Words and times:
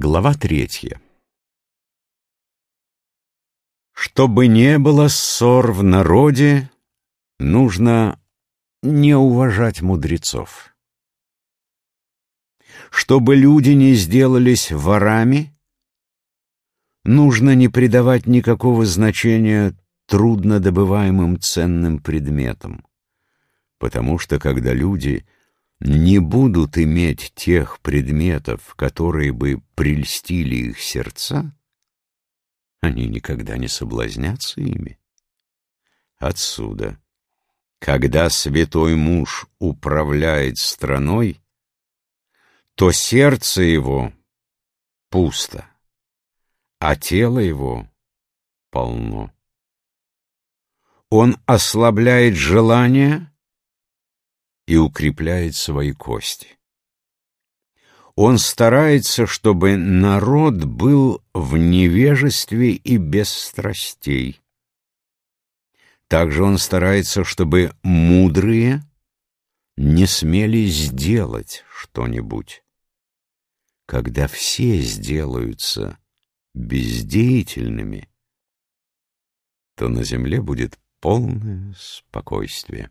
Глава 0.00 0.32
третья 0.34 1.00
Чтобы 3.92 4.46
не 4.46 4.78
было 4.78 5.08
ссор 5.08 5.72
в 5.72 5.82
народе, 5.82 6.70
нужно 7.40 8.20
не 8.80 9.16
уважать 9.16 9.82
мудрецов. 9.82 10.72
Чтобы 12.92 13.34
люди 13.34 13.70
не 13.70 13.94
сделались 13.94 14.70
ворами, 14.70 15.52
нужно 17.04 17.56
не 17.56 17.66
придавать 17.66 18.28
никакого 18.28 18.86
значения 18.86 19.76
трудно 20.06 20.60
добываемым 20.60 21.40
ценным 21.40 21.98
предметам, 21.98 22.86
потому 23.80 24.20
что 24.20 24.38
когда 24.38 24.72
люди 24.72 25.26
не 25.80 26.18
будут 26.18 26.76
иметь 26.76 27.32
тех 27.34 27.80
предметов, 27.80 28.74
которые 28.74 29.32
бы 29.32 29.62
прельстили 29.74 30.56
их 30.56 30.80
сердца, 30.80 31.54
они 32.80 33.06
никогда 33.06 33.56
не 33.56 33.68
соблазнятся 33.68 34.60
ими. 34.60 34.98
Отсюда, 36.16 37.00
когда 37.78 38.28
святой 38.28 38.96
муж 38.96 39.46
управляет 39.58 40.58
страной, 40.58 41.40
то 42.74 42.92
сердце 42.92 43.62
его 43.62 44.12
пусто, 45.10 45.68
а 46.78 46.96
тело 46.96 47.38
его 47.38 47.88
полно. 48.70 49.32
Он 51.10 51.38
ослабляет 51.46 52.34
желания 52.34 53.32
и 54.68 54.76
укрепляет 54.76 55.56
свои 55.56 55.92
кости. 55.92 56.58
Он 58.16 58.36
старается, 58.36 59.26
чтобы 59.26 59.78
народ 59.78 60.64
был 60.64 61.24
в 61.32 61.56
невежестве 61.56 62.72
и 62.72 62.98
без 62.98 63.30
страстей. 63.30 64.42
Также 66.06 66.44
он 66.44 66.58
старается, 66.58 67.24
чтобы 67.24 67.72
мудрые 67.82 68.82
не 69.78 70.06
смели 70.06 70.66
сделать 70.66 71.64
что-нибудь. 71.74 72.62
Когда 73.86 74.28
все 74.28 74.82
сделаются 74.82 75.98
бездеятельными, 76.52 78.10
то 79.76 79.88
на 79.88 80.04
земле 80.04 80.42
будет 80.42 80.78
полное 81.00 81.74
спокойствие. 81.78 82.90